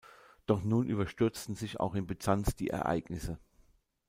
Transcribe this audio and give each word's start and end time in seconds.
Doch 0.47 0.63
nun 0.63 0.87
überstürzten 0.87 1.53
sich 1.55 1.79
auch 1.79 1.93
in 1.93 2.07
Byzanz 2.07 2.55
die 2.55 2.71
Ereignisse. 2.71 3.37